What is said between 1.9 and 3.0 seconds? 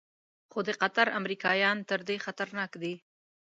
دې خطرناک دي.